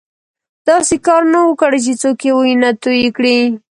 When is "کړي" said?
3.17-3.37